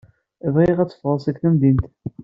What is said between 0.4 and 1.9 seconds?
Bɣiɣ ad teffɣeḍ seg temdint.